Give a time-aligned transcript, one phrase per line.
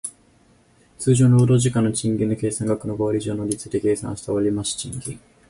[0.97, 5.19] 通常の労働時間の賃金の計算額の五割以上の率で計算した割増賃金